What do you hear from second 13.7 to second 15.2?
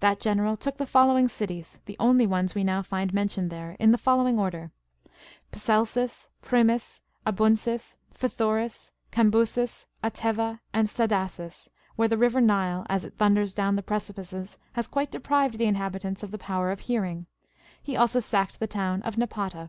the precipices, has quite